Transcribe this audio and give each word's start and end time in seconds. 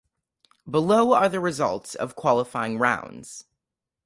Below 0.67 1.13
are 1.13 1.29
the 1.29 1.39
results 1.39 1.93
of 1.93 2.15
qualifying 2.15 2.79
rounds. 2.79 3.45